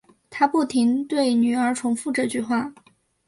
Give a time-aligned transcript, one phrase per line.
[0.31, 2.73] 她不停对女儿重复这句话